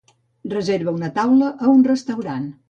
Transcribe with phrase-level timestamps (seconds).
[0.53, 2.51] Reserva una taula a un restaurant.